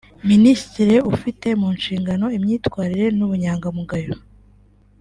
[0.29, 4.13] Minisitiri ufite mu nshingano imyitwarire n’ubunyangamugayo